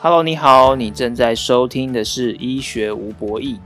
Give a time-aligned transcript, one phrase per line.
[0.00, 3.58] Hello，你好，你正在收听的是医学无博弈，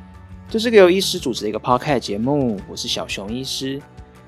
[0.49, 2.59] 这是个由医师主持的一个 podcast 节目。
[2.71, 3.79] 我是小熊医师，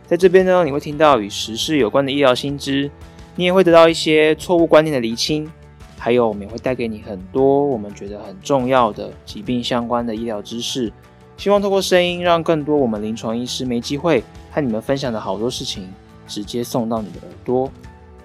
[0.06, 2.90] 在这边呢，你会听到与时事有关的医疗新知，
[3.36, 5.50] 你也会得到一些错误观念的厘清，
[5.96, 10.92] 还有我们也会带给你很多我们觉得很重要的疾病相关的医疗知识。
[11.38, 15.88] 希望透过声音，让更多我们临床医师没机会和你们分享的好多事情，
[16.26, 17.72] 直接送到你的耳朵。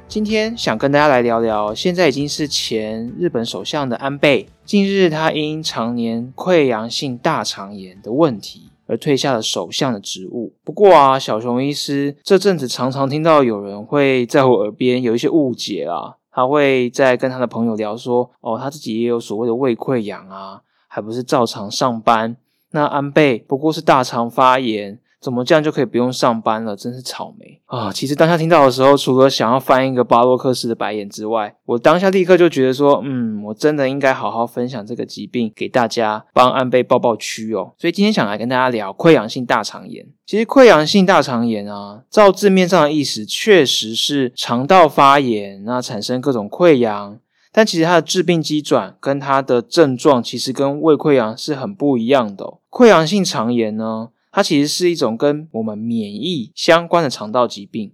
[0.10, 10.52] 今天想跟大家来聊聊，现在已经是前日本首相的安倍，近日他因常年溃疡性大肠炎的问题而退下了首相的职务。
[10.64, 22.36] 不过啊，小熊医师这阵子常常听到有人会在我耳边有一些误解啊，他会在跟他的朋友聊说，哦，他自己也有所谓的胃溃疡啊，还不是照常上班。
[22.72, 25.00] 那安倍不过是大肠发炎。
[25.22, 26.76] 怎么这样就可以不用上班了？
[26.76, 27.92] 真是草莓啊！
[27.92, 37.74] 其实当下听到的时候，除了想要翻一个巴洛克式的白眼之外，我当下立刻就觉得说，嗯，我真的应该好好分享这个疾病给大家，帮安倍抱抱屈哦。
[37.78, 40.06] 所以今天想来跟大家聊溃疡性大肠炎。
[40.26, 47.20] 其实溃疡性大肠炎啊，照字面上的意思，确实是肠道发炎，那产生各种溃疡。
[47.52, 52.60] 但其实它的致病机转跟它的症状，其实跟胃溃疡是很不一样的。
[52.70, 54.10] 溃疡性肠炎呢？
[54.32, 57.94] 它其实是一种跟我们免疫相关的肠道疾病。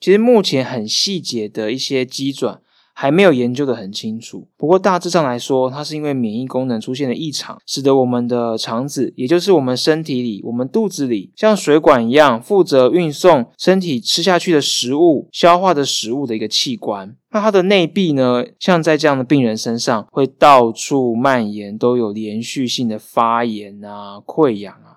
[0.00, 2.60] 其实目前很细节的一些机转
[2.94, 4.48] 还没有研究的很清楚。
[4.56, 17.16] 不过大致上来说，它是因为免疫功能出现了异常，使得我们的肠子，也就是我们身体里、我们肚子里，像水管一样负责运送身体吃下去的食物、消化的食物的一个器官。
[17.30, 24.91] 那它的内壁呢，像在这样的病人身上，会到处蔓延，都有连续性的发炎啊、溃疡啊。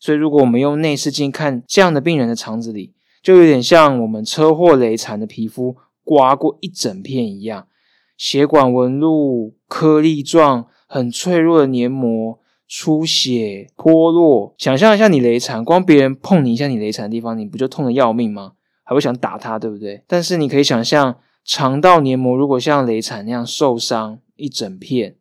[0.00, 7.68] 所以，如果我们用内视镜看这样的病人的肠子里，就有点像我们车祸雷残的皮肤刮过一整片一样，
[8.16, 14.54] 血管纹路、颗粒状、很脆弱的黏膜、出血、脱落。
[14.56, 18.52] 想象一下，你雷残，光别人碰你一下你雷残的地方，你不就痛得要命吗？
[18.82, 20.02] 还会想打他，对不对？
[20.06, 25.16] 但是你可以想象，肠道黏膜如果像雷残那样受伤一整片，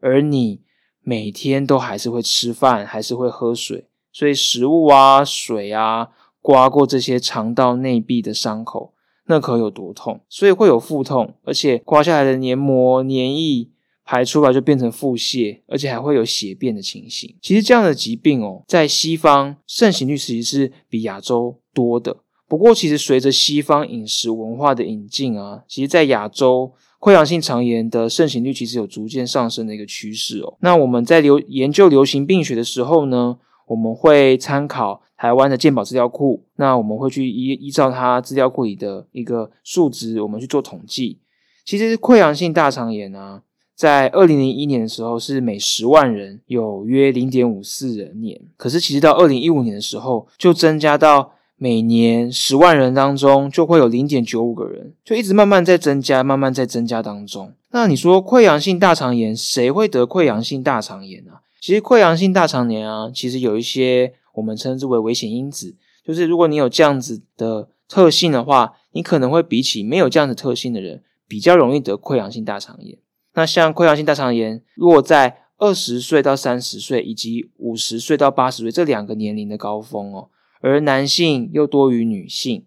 [0.00, 0.62] 而你
[1.00, 3.86] 每天都还是会吃饭，还是会喝水。
[4.18, 6.08] 所以食物啊、水啊，
[6.42, 8.92] 刮过这些肠道内壁的伤口，
[9.28, 10.18] 那可有多痛？
[10.28, 13.68] 所以会有腹痛，而且刮下来的黏膜、黏液
[14.04, 17.36] 排出来就变成腹泻，而且还会有血便的情形。
[17.40, 22.16] 其实这样的疾病哦，在西方盛行率其实是比亚洲多的。
[22.48, 30.56] 不过，其实随着西方饮食文化的引进啊，其实在亚洲溃疡性肠炎的盛行率其实有逐渐上升的一个趋势哦。
[30.60, 33.38] 那我们在流研究流行病学的时候呢？
[33.68, 41.18] 我们会参考台湾的健保资料库，那我们会去依依照它资料库里的一个数值，我们去做统计。
[41.64, 43.42] 其实溃疡性大肠炎啊，
[43.76, 57.52] 在二零零一年的时候是每十万人有约零点五四人年，可是其实到二零一五年的时候，就增加到每年十万人当中就会有零点九五个人，就一直慢慢在增加，慢慢在增加当中。
[57.72, 61.32] 那你说溃疡性大肠炎，谁会得溃疡性大肠炎呢？
[61.60, 72.98] 其实溃疡性大肠炎啊，其实有一些我们称之为危险因子，就是如果你有这样子的特性的话，你可能会比起没有这样子特性的人，比较容易得溃疡性大肠炎。
[73.34, 80.30] 那像溃疡性大肠炎，落在二十岁到三十岁以及五十岁到八十岁这两个年龄的高峰哦，
[80.60, 82.66] 而男性又多于女性。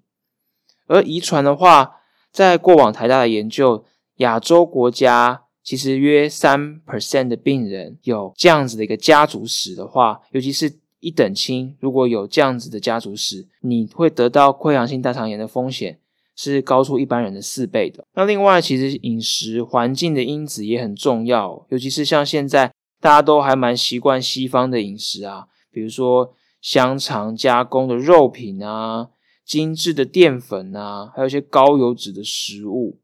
[0.87, 3.85] 而遗传的话，在过往台大的研究，
[4.17, 5.43] 亚洲国家。
[5.63, 15.99] 其实约三 percent 的病人有这样子的一个家族史的话，尤其是一等亲，如果有这样子的家族史，你会得到溃疡性大肠炎的风险
[16.35, 18.05] 是高出一般人的四倍的。
[18.15, 29.09] 那另外，其实饮食环境的因子也很重要，尤其是像现在大家都还蛮习惯西方的饮食啊，比如说香肠加工的肉品啊，
[29.45, 32.99] 精致的淀粉啊，还有一些高油脂的食物。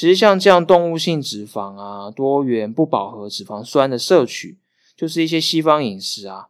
[0.00, 4.56] 其实像这样动物性脂肪啊、多元不饱和脂肪酸的摄取，
[4.96, 6.46] 就是一些西方饮食啊，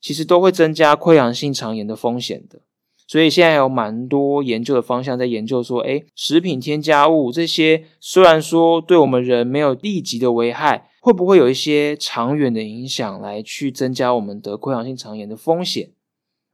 [0.00, 2.62] 其实都会增加溃疡性肠炎的风险的。
[3.06, 15.90] 所以现在有蛮多研究的方向在研究说，诶食品添加物这些虽然说对我们人没有立即的危害，会不会有一些长远的影响来去增加我们得溃疡性肠炎的风险？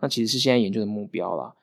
[0.00, 1.54] 那其实是现在研究的目标啦。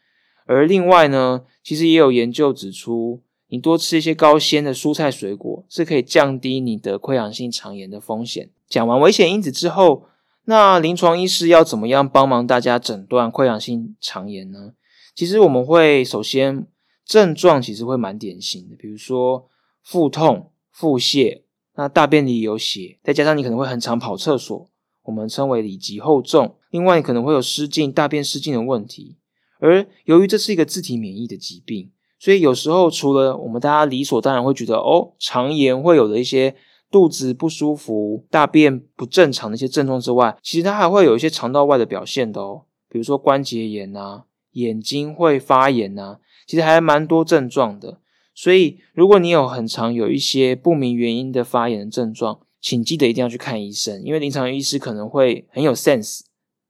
[0.45, 3.19] 而另外呢，其实也有研究指出。
[3.49, 8.49] 你多吃一些高纤的蔬菜水果，是可以降低你得溃疡性肠炎的风险。
[8.67, 10.05] 讲完危险因子之后，
[10.45, 14.73] 那临床医师要怎么样帮忙大家诊断溃疡性肠炎呢？
[15.15, 16.67] 其实我们会首先
[17.05, 19.47] 症状其实会蛮典型的，比如说
[19.81, 21.44] 腹痛、腹泻，
[21.75, 24.69] 那大便里有血，再加上你可能会很常跑厕所，
[25.03, 26.55] 我们称为里急后重。
[26.69, 29.15] 另外，你可能会有失禁、大便失禁的问题。
[29.59, 36.56] 而由于这是一个自体免疫的疾病，所以有时候除了我们大家理所当然会觉得哦，肠炎会有的一些
[36.90, 44.24] 肚子不舒服、大便不正常的一些症状之外，其实它还会有一些肠道外的表现的哦，比如说关节炎呐、
[44.54, 46.18] 眼睛会发炎呐，
[46.48, 48.00] 其实还蛮多症状的。
[48.34, 56.22] 所以如果你有很常有一些不明原因的发炎的症状，请记得一定要去看医生，因为临床医师可能会很有 sense。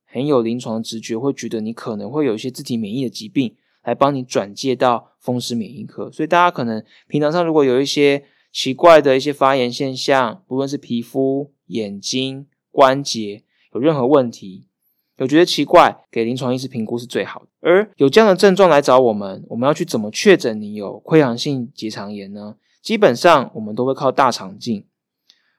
[0.10, 6.10] 很有临床直觉，会觉得你可能会有一些自体免疫的疾病，来帮你转介到风湿免疫科。
[6.10, 13.44] 所以大家可能平常上如果有一些奇怪的一些发炎现象，不论是皮肤、眼睛、关节
[13.74, 14.70] 有任何问题，
[15.18, 17.48] 有觉得奇怪，给临床医师评估是最好的。
[17.60, 22.56] 而有这样的症状来找我们，我们要去怎么确诊你有溃疡性结肠炎呢？
[22.82, 24.86] 基本上我们都会靠大肠镜。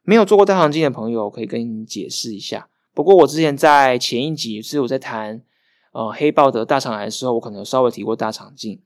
[0.02, 2.70] 没有做过大肠镜的朋友，可以跟你解释一下。
[2.94, 5.42] 不过我之前在前一集是我在谈
[5.92, 8.80] 呃黑豹的大肠癌的时候，我可能稍微提过大肠镜。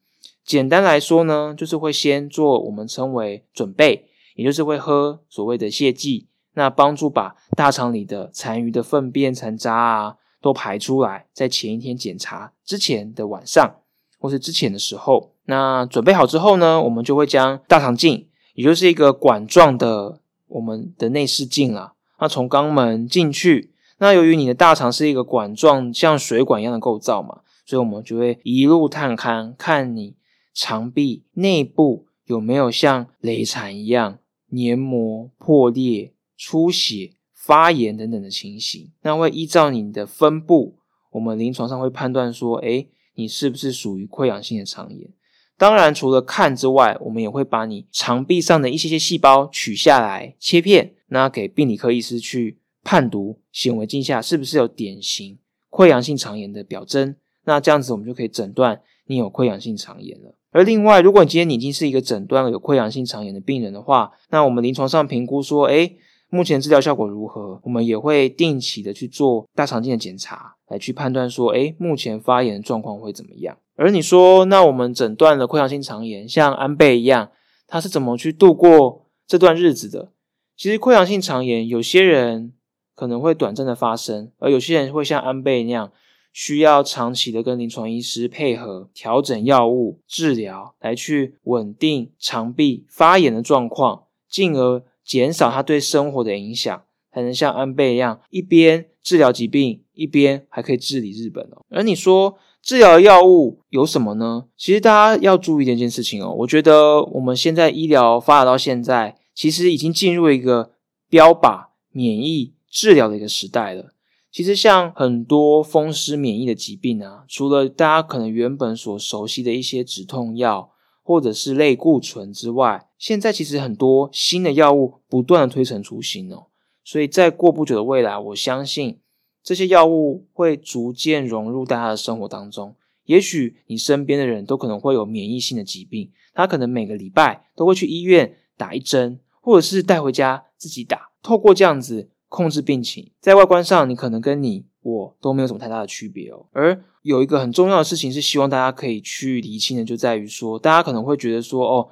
[0.44, 11.26] 简单来说呢，就是会先做我们称为准备，也就是会喝所谓的泻剂，那帮助把大肠里的残余的粪便残渣啊都排出来。
[11.32, 13.76] 在前一天检查之前的晚上
[14.18, 23.72] 或是之前的时候，那准备好之后呢，我们就会将大肠镜，也就是一个管状的我们的内视镜啊，那从肛门进去。
[23.98, 30.16] 那由于你的大肠是一个管状，像水管一样的构造嘛，所以我们就会一路探勘，看你
[30.54, 34.18] 肠壁内部有没有像雷残一样
[34.48, 38.92] 黏膜破裂、出血、发炎等等的情形。
[39.02, 40.78] 那会依照你的分布，
[41.12, 45.10] 我们临床上会判断说，哎，你是不是属于溃疡性的肠炎？
[45.56, 52.58] 当然，除了看之外，我们也会把你肠壁上的一些些细胞取下来切片，那给病理科医师去。
[52.84, 55.38] 判读显微镜下是不是有典型
[55.70, 57.14] 溃疡性肠炎的表征？
[57.44, 60.34] 那这样子我们就可以诊断你有溃疡性肠炎了。
[60.52, 65.90] 而另外，如果你今天已经是一个诊断有溃疡性肠炎的病人的话，那我们临床上评估说，哎，
[66.28, 67.60] 目前治疗效果如何？
[67.64, 73.56] 我们也会定期的去做大肠镜的检查，来去判断说，哎，目前发炎的状况会怎么样？
[73.76, 77.30] 而你说，那我们诊断了溃疡性肠炎，像安倍一样，
[77.66, 80.12] 他是怎么去度过这段日子的？
[80.56, 82.52] 其实溃疡性肠炎，有些人。
[82.94, 85.90] 可能会短暂的发生，而有些人会像安倍那样，
[86.32, 96.82] 需要长期的跟临床医师配合调整药物治疗，来去稳定肠壁发炎的状况，进而减少他对生活的影响，
[97.12, 101.62] 才能像安倍一样，一边治疗疾病，一边还可以治理日本哦。
[101.68, 104.46] 而你说治疗药物有什么呢？
[104.56, 110.72] 其实大家要注意一件事情哦，我觉得我们现在医疗发展到现在，其实已经进入一个
[111.08, 112.54] 标靶免疫。
[112.74, 113.92] 治疗的一个时代了。
[114.32, 126.46] 其实像很多风湿免疫的疾病啊，除了大家可能原本所熟悉的一些止痛药或者是类固醇之外，现在其实很多新的药物不断的推陈出新哦。
[126.82, 129.00] 所以在过不久的未来，我相信
[129.42, 132.74] 这些药物会逐渐融入大家的生活当中。
[133.04, 141.10] 也许你身边的人都可能会有免疫性的疾病，他可能每个礼拜都会去医院打一针，或者是带回家自己打。
[141.22, 142.08] 透过这样子。
[142.32, 146.46] 控制病情，在外观上，你可能跟你我都没有什么太大的区别哦。
[146.52, 151.88] 而有一个很重要的事情是，希望大家可以去厘清的，就在于说，大家可能会觉得说，哦，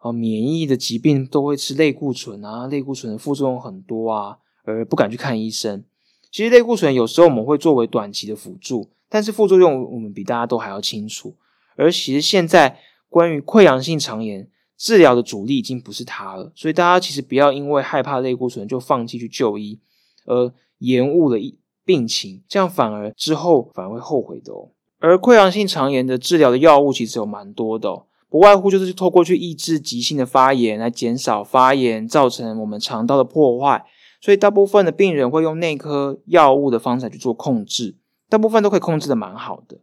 [0.00, 5.84] 哦，免疫的疾病都会吃类固醇啊，类固醇的副作用很多啊，而不敢去看医生。
[6.32, 11.36] 其实类固醇有时候我们会作为短期的辅助，但是副作用我们比大家都还要清楚。
[11.76, 14.48] 而其实现在关于溃疡性肠炎。
[14.76, 19.80] 治疗的主力已经不是他了，所以大家其实不要因为害怕类固醇就放弃去就医，
[20.26, 24.70] 而延误了一病情，这样反而之后反而会后悔的哦。
[24.98, 33.86] 而溃疡性肠炎的治疗的药物其实有蛮多的，哦不外乎就是透过去抑制急性的发炎，来减少发炎造成我们肠道的破坏。
[34.20, 37.96] 所以大部分的病人会用内科药物的方式去做控制，
[38.28, 39.78] 大部分都可以控制的蛮好的。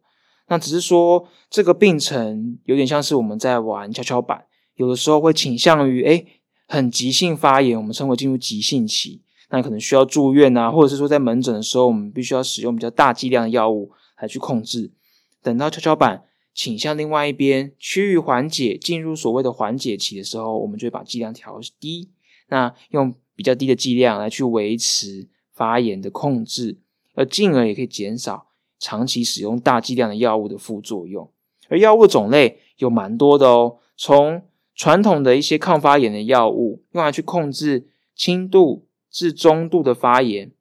[0.50, 4.46] 那只是说这个病程有点像是我们在玩跷跷板。
[4.76, 6.26] 有的时候会倾向于哎，
[6.68, 14.92] 很急性发炎，我们称为进入急性期，那可能需要住院啊，或者是说在门诊的时候，我们必须要使用比较大剂量的药物来去控制。
[15.42, 22.10] 等到跷跷板倾向另外一边，趋于缓解，进入所谓的缓解期的时候，我们就会把剂量调低，
[22.48, 26.80] 那用比较低的剂量来去维持发炎的控制，
[27.16, 28.48] 而进而也可以减少
[28.80, 31.30] 长期使用大剂量的药物的副作用。
[31.70, 34.44] 而药物种类有蛮多的哦，从
[34.76, 40.52] 传统的一些抗发炎的药物，用来去控制轻度至中度的发炎，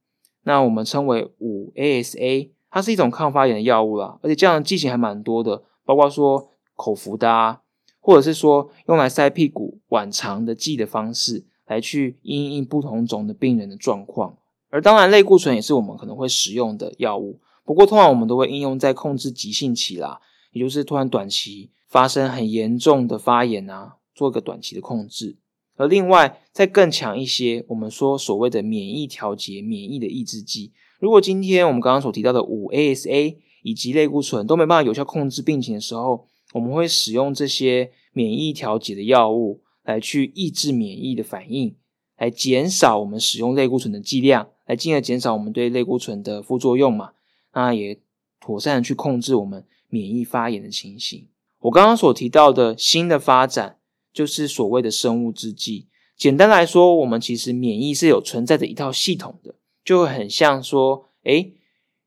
[0.42, 7.60] 那我们称为五 ASA，它是一种抗发炎的药物啦，而且这样的剂型还蛮多的，包括说口服的啊，
[8.00, 14.36] 或者是说用来塞屁股、晚肠的剂的方式，来去因应不同种的病人的状况。
[14.68, 20.20] 而当然，类固醇也是我们可能会使用的药物，不过通常我们都会应用在控制急性期啦，
[20.52, 25.36] 也就是突然短期发生很严重的发炎啊，做一个短期的控制。
[25.76, 30.72] 而另外再更强一些，我们说所谓的免疫调节、免疫的抑制剂。
[31.00, 41.74] 如果今天我们刚刚所提到的五 ASA 以及类固醇都没办法有效控制病情的时候，我们会使用这些免疫调节的药物来去抑制免疫的反应，
[42.18, 44.50] 来减少我们使用类固醇的剂量。
[44.64, 47.12] 来进而减少我们对类固醇的副作用嘛？
[47.52, 48.00] 那也
[48.40, 51.26] 妥善的去控制我们免疫发炎的情形。
[51.62, 53.78] 我刚刚所提到的新的发展，
[54.12, 55.88] 就是所谓的生物制剂。
[56.16, 59.54] 简单来说，我们其实免疫是有存在着一套系统的，
[59.84, 61.54] 就会很像说，诶，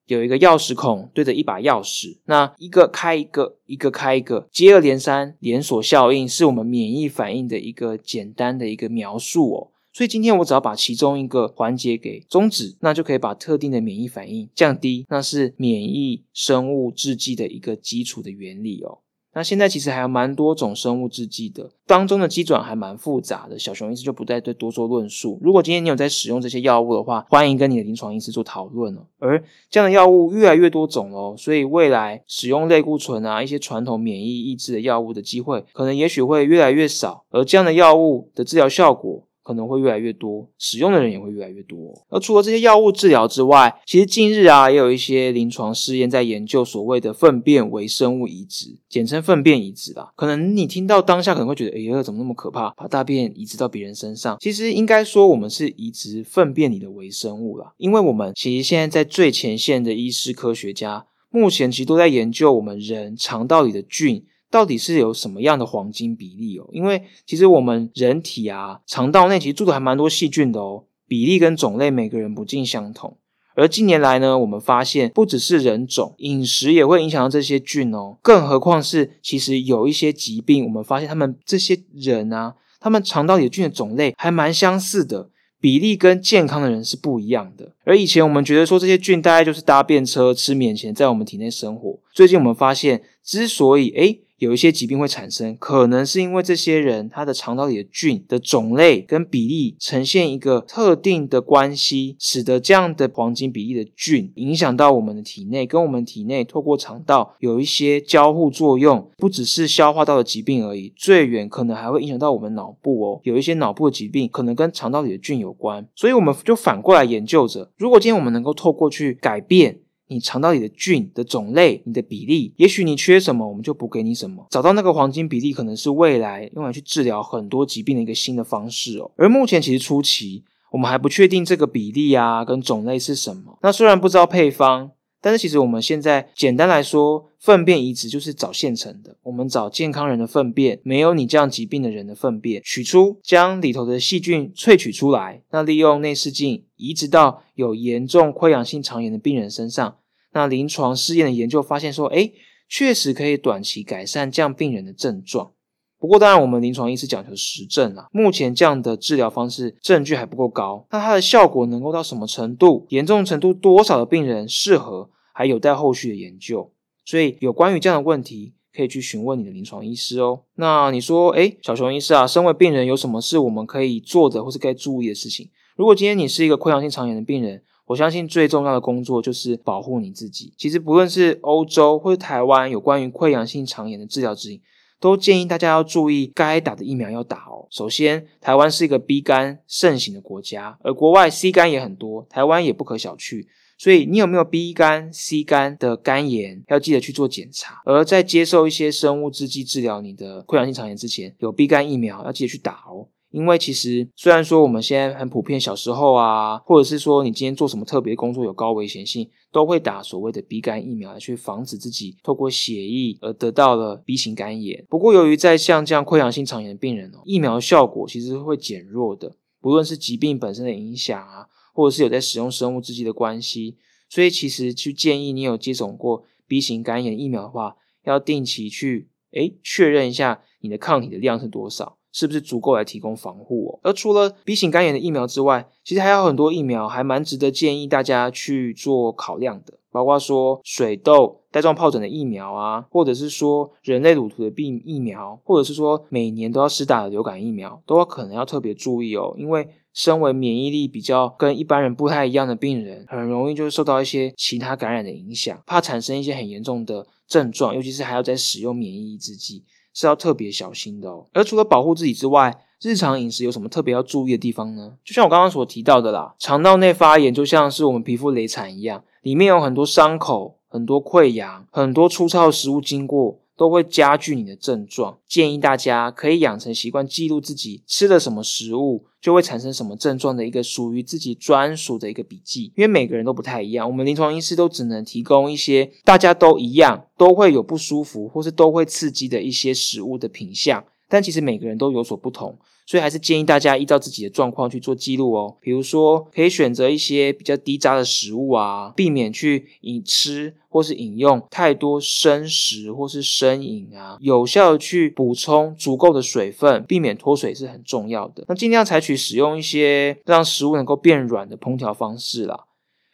[0.06, 9.72] 有一个钥匙孔对着一把钥匙，那一个开一个，一个开一个，接二连三，连锁效应是我们免疫反应的一个简单的一个描述哦。
[9.92, 15.06] 所以今天我只要把其中一个环节给终止，那就可以把特定的免疫反应降低。
[15.10, 19.00] 那是免疫生物制剂的一个基础的原理哦。
[19.36, 23.60] 那现在其实还有蛮多种生物制剂的，当中的机转还蛮复杂的。
[23.60, 25.38] 小熊医师就不再对多做论述。
[25.42, 29.01] 如果今天你有在使用这些药物的话，欢迎跟你的临床医师做讨论哦。
[29.20, 37.25] 而这样的药物越来越多种哦，所以未来使用类固醇啊一些传统免疫抑制的药物的机会，可能也许会越来越少。
[37.30, 39.27] 而这样的药物的治疗效果。
[39.46, 41.94] 可能会越来越多，使用的人也会越来越多。
[42.10, 50.12] 而除了这些药物治疗之外，其实近日啊，也有一些临床试验在研究所谓的粪便微生物移植，简称粪便移植啦。
[50.16, 52.72] 可能你听到当下可能会觉得，哎呀，怎么那么可怕？
[52.72, 54.36] 把大便移植到别人身上？
[54.40, 57.74] 其实应该说，我们是移植粪便里的微生物啦。
[57.78, 64.25] 因为我们其实现在在最前线的医师科学家，目前其实都在研究我们人肠道里的菌。
[64.56, 66.66] 到底是有什么样的黄金比例哦？
[66.72, 73.18] 因为其实我们人体啊，肠道内其实住的还蛮多细菌的哦，比例跟种类每个人不尽相同。
[73.56, 78.18] 而近年来呢，我们发现不只是人种，饮食也会影响到这些菌哦。
[78.22, 85.32] 更何况是其实有一些疾病，我们发现他们这些人啊，他们肠道里的菌的种类还蛮相似的。
[85.60, 91.98] 比例跟健康的人是不一样的，而以前我们觉得说这些菌大概就是搭便车吃免钱在我们体内生活。
[92.14, 119.80] 最近我们发现，之所以诶有一些疾病会产生，可能是因为这些人他的肠道里的菌的种类跟比例呈现一个特定的关系，使得这样的黄金比例的菌影响到我们的体内，跟我们体内透过肠道有一些交互作用，不只是消化道的疾病而已，最远可能还会影响到我们脑部哦，有一些脑部的疾病可能跟肠道里的菌有关，所以我们就反过来研究着，如果今天我们能够透过去改变。
[120.08, 124.48] 你肠道里的菌的种类，你的比例，也许你缺什么，我们就补给你什么。
[124.50, 129.12] 找到那个黄金比例，可能是未来用来去治疗很多疾病的一个新的方式哦。
[129.16, 133.58] 而目前其实初期，我们还不确定这个比例啊跟种类是什么。
[133.62, 134.92] 那虽然不知道配方。
[135.25, 139.17] 但是其实我们现在简单来说，粪便移植就是找现成的。
[139.24, 149.98] 我们找健康人的粪便，没有你这样疾病的人的粪便，取出将里头的细菌萃取出来，那利用内视镜移植到有严重溃疡性肠炎的病人身上。
[150.34, 152.29] 那临床试验的研究发现说，哎，
[152.70, 155.53] 确实可以短期改善这样病人的症状。
[155.98, 160.86] 不过当然，我们临床医师讲求实证啊，目前这样的治疗方式证据还不够高。
[160.91, 165.10] 那它的效果能够到什么程度，严重程度多少的病人适合？
[165.38, 166.72] 还有待后续的研究，
[167.04, 170.44] 所以有关于这样的问题，可以去询问你的临床医师哦。
[170.56, 175.50] 那你说，哎，小熊医师啊，身为病人有什么是我们可以做的，或是该注意的事情？
[175.75, 180.54] 如果今天你是一个溃疡性肠炎的病人，我相信最重要的工作就是保护你自己。
[180.58, 184.62] 其实不论是欧洲或者台湾，有关于溃疡性肠炎的治疗指引，
[185.01, 187.68] 都建议大家要注意该打的疫苗要打哦。
[187.70, 193.46] 首先，台湾是一个 B 肝盛行的国家，而国外 C 肝也很多，台湾也不可小觑。
[193.77, 197.82] 所以你有没有 B 肝、C 肝的肝炎，要记得去做检查。
[197.86, 203.10] 而在接受一些生物制剂治疗你的溃疡性肠炎之前，有 B 肝疫苗要记得去打哦。
[203.32, 214.86] 因为其实虽然说我们现在很普遍，小时候啊，或者是说你今天做什么特别工作有高危险性，都会打所谓的 B 肝疫苗来去防止自己透过血液而得到了 B 型肝炎。
[214.88, 221.48] 不过由于在像这样溃疡性肠炎的病人哦，疫苗效果其实会减弱的，不论是疾病本身的影响啊。
[221.75, 223.75] 或者是有在使用生物制剂的关系，
[224.10, 233.79] 所以其实去建议你有接种过 B 型肝炎疫苗的话，要定期去诶确认一下你的抗体的量是多少，是不是足够来提供防护哦。
[233.84, 239.79] 而除了 B 型肝炎的疫苗之外，其实还有很多疫苗还蛮值得建议大家去做考量的。
[239.91, 249.34] 包括说水痘、带状疱疹的疫苗啊，或者是说人类乳头的病疫苗，或者是说每年都要施打的流感疫苗，都要可能要特别注意哦。
[249.38, 249.65] 因为
[249.96, 261.25] 身为免疫力比较跟一般人不太一样的病人，很容易就受到一些其他感染的影响，怕产生一些很严重的症状，尤其是还要在使用免疫抑制剂，是要特别小心的哦。
[261.32, 264.98] 而除了保护自己之外，日常饮食有什么特别要注意的地方呢？
[265.06, 269.02] 就像我刚刚所提到的啦，肠道内发炎就像是我们皮肤雷产一样。
[269.22, 275.18] 里面有很多伤口、很多溃疡、很多粗糙的食物经过，都会加剧你的症状。
[275.28, 282.74] 建议大家可以养成习惯，记录自己吃了什么食物，就会产生什么症状的一个属于自己专属的一个笔记。
[282.76, 290.84] 因为每个人都不太一样，我们临床医师都只能提供一些大家都一样、都会有不舒服或是都会刺激的一些食物的品相。
[291.08, 295.58] 但其实每个人都有所不同，所以还是建议大家依照自己的状况去做记录哦。
[295.60, 308.46] 比如说，可以选择一些比较低渣的食物啊，避免去饮吃或是饮用太多生食或是生饮啊，有效的去补充足够的水分，避免脱水是很重要的。
[308.48, 312.65] 那尽量采取使用一些让食物能够变软的烹调方式啦，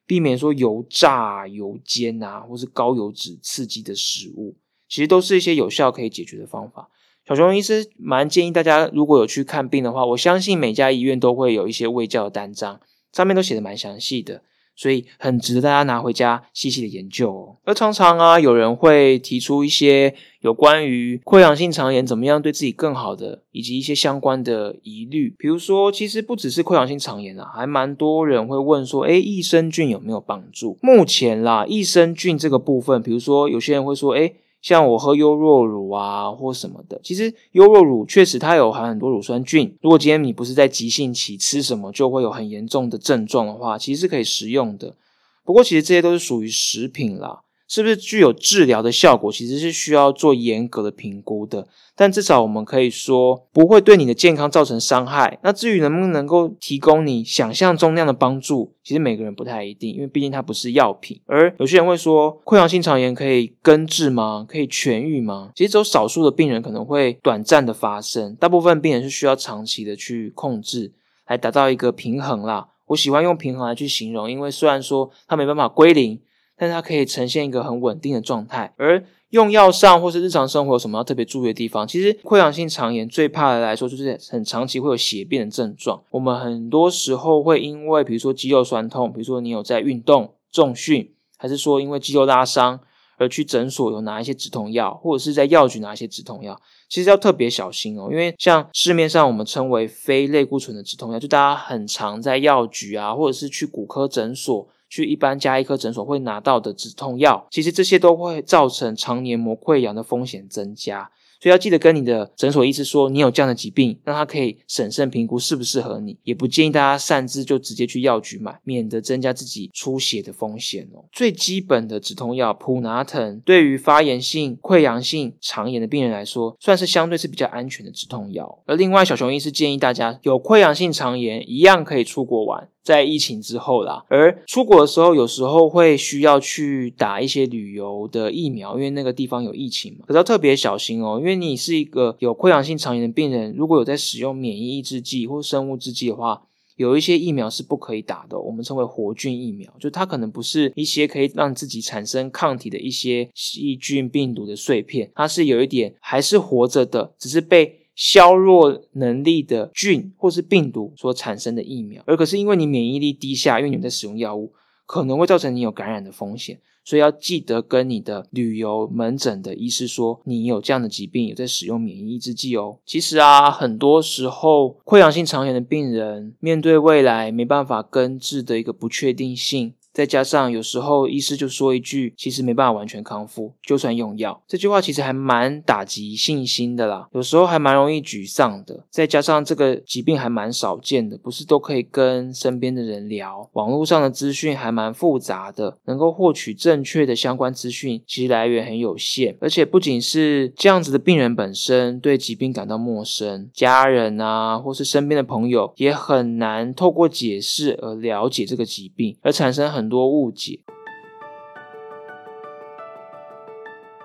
[0.06, 4.56] 避免说油炸、油煎啊，或是高油脂刺激的食物，
[4.90, 6.90] 其实都是一些有效可以解决的方法。
[7.32, 12.78] 小熊医师蛮建议大家，如果有去看病的话，我相信每家医院都会有一些胃教的单张，
[13.14, 14.42] 上面都写的蛮详细的，
[14.76, 17.56] 所以很值得大家拿回家细细的研究哦。
[17.64, 30.78] 而常常啊，有人会提出一些有关于溃疡性肠炎怎么样对自己更好的，以及一些相关的疑虑，比如说，其实不只是溃疡性肠炎啊，还蛮多人会问说，诶，益生菌有没有帮助？
[30.82, 34.36] 目前啦，益生菌这个部分，比如说有些人会说，诶。
[34.62, 39.76] 像我喝优酪乳啊，或什么的，其实优酪乳确实它有含很多乳酸菌。
[39.82, 44.96] 如果今天你不是在急性期吃什么就会有很严重的症状的话，其实是可以食用的。
[45.44, 47.42] 不过其实这些都是属于食品啦。
[47.72, 49.32] 是不是具有治疗的效果？
[49.32, 51.66] 其实是需要做严格的评估的。
[51.96, 55.40] 但至少我们可以说，不会对你的健康造成伤害。
[55.42, 61.22] 那至于能不能够提供你想象中那样的帮助，其实每个人不太一定，因为毕竟它不是药品。
[61.28, 64.46] 而有些人会说，溃疡性肠炎可以根治吗？
[64.46, 65.52] 可以痊愈吗？
[65.56, 70.92] 其实只有少数的病人可能会短暂的发生，大部分病人是需要长期的去控制，
[71.26, 72.68] 来达到一个平衡啦。
[72.88, 76.20] 我喜欢用平衡来去形容，因为虽然说它没办法归零。
[76.62, 81.88] 但它可以呈现一个很稳定的状态，而用药上或是日常生活有什么要特别注意的地方？
[81.88, 86.04] 其实溃疡性肠炎最怕的来说就是很长期会有血便的症状。
[86.12, 92.80] 我们很多时候会因为比如说肌肉酸痛，比如说你有在运动、重训，还是说因为肌肉拉伤
[93.18, 98.10] 而去诊所有拿一些止痛药，或者是在药局拿一些止痛药，其实要特别小心哦。
[98.12, 104.68] 因为像市面上我们称为非类固醇的止痛药，就大家很常在药局啊，或者是去骨科诊所。
[104.92, 111.10] 去一般加医科诊所会拿到的止痛药，其实这些都会造成肠黏膜溃疡的风险增加。
[111.40, 116.16] 所以要记得跟你的诊所医师说，你有这样的疾病，让他可以审慎评估适不适合你。
[116.24, 120.88] 也不建议大家擅自就直接去药局买，免得增加自己出血的风险。
[121.12, 128.62] 最基本的止痛药普拿疼，对于发炎性溃疡性肠炎的病人来说，算是相对是比较安全的止痛药。
[128.68, 132.70] 而另外，小熊医师建议大家有溃疡性肠炎一样可以出国玩。
[132.84, 140.06] 在疫情之后啦，而出国的时候，有时候会需要去打一些旅游的疫苗，因为那个地方有疫情嘛。
[140.08, 146.42] 可是要特别小心哦，因为你是一个有溃疡性肠炎的病人，如果有在使用免疫抑制剂或生物制剂的话，
[146.76, 148.40] 有一些疫苗是不可以打的。
[148.40, 157.81] 我们称为活菌疫苗，就它可能不是一些可以让自己产生抗体的一些细菌、病毒的碎片，它是有一点还是活着的，只是被。
[158.02, 164.52] 削弱能力的菌或是病毒所产生的疫苗，而可是因为你免疫力低下，因为你在使用药物，
[164.88, 172.80] 可能会造成你有感染的风险，所以要记得跟你的旅游门诊的医师说，你有这样的疾病，有在使用免疫抑制剂哦。
[172.88, 179.76] 其实啊，很多时候溃疡性肠炎的病人面对未来没办法根治的一个不确定性。
[179.94, 187.10] 再加上有时候医师就说一句，其实没办法完全康复，就算用药，这句话其实还蛮打击信心的啦。
[187.12, 188.86] 有时候还蛮容易沮丧的。
[188.90, 193.50] 再加上这个疾病还蛮少见的，不是都可以跟身边的人聊。
[193.52, 199.36] 网络上的资讯还蛮复杂的，能够获取正确的相关资讯，其实来源很有限。
[199.42, 209.81] 而且不仅是这样子的病人本身对疾病感到陌生，家人啊，或是身边的朋友也很难透过解释而了解这个疾病，而产生很。
[209.82, 210.60] 很多误解。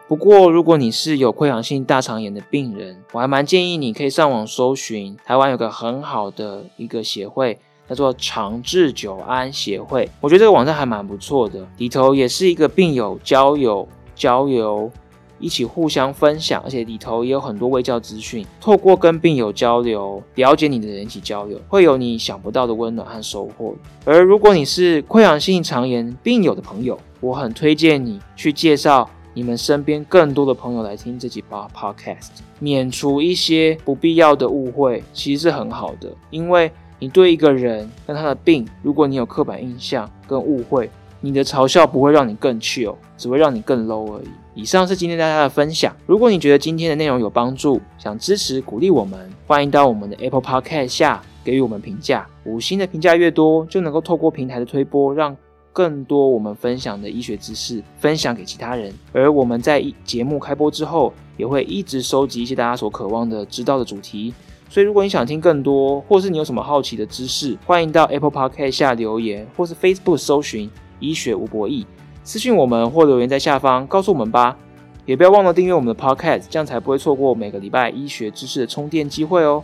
[0.09, 10.09] 不过，如果你是有溃疡性大肠炎的病人，我还蛮建议你可以上网搜寻台湾有个很好的一个协会，叫做长治久安协会。
[10.23, 14.91] 我觉得这个网站还蛮不错的，里头也是一个病友交友交流。
[15.39, 18.47] 一起互相分享，而且里头也有很多卫教资讯。
[18.61, 23.75] 透过跟病友交流，了解你的人一起交流，会有你想不到的温暖和收获。
[24.05, 36.11] 而如果你是溃疡性肠炎病友的朋友，我很推荐你去介绍你们身边更多的朋友来听这几把 podcast，免除一些不必要的误会，其实是很好的。
[36.31, 40.89] 因为你对一个人跟他的病，如果你有刻板印象跟误会，
[41.21, 44.29] 你的嘲笑不会让你更 chill，只会让你更 low 而已。
[44.57, 45.95] 以上是今天大家的分享。
[46.07, 52.27] 如果你觉得今天的内容有帮助，想支持鼓励我们，欢迎到我们的 Apple Podcast 下给予我们评价。
[52.47, 55.37] 五星的评价越多，就能够透过平台的推播，让
[55.75, 58.91] 更多我们分享的医学知识分享给其他人。
[59.13, 64.33] 而我们在节目开播之后，也会一直收集一些大家所渴望的知道的主题。
[64.71, 71.85] 所以，如果你想听更多，或是你有什么好奇的知识，欢迎到 Apple Podcast 下留言，或是 Facebook 搜寻“医学无博弈”。
[72.27, 74.57] 私信我们或留言在下方告诉我们吧，
[75.05, 79.63] 也不要忘了订阅我们的 Podcast，这样才不会错过每个礼拜医学知识的充电机会哦。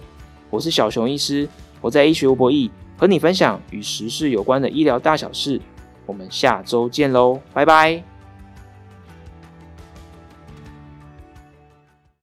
[0.49, 1.49] 我是小熊医师，
[1.81, 5.61] 我在医学无博弈和你分享与时事有关的医疗大小事。
[6.07, 8.12] 我们下周见喽，拜拜。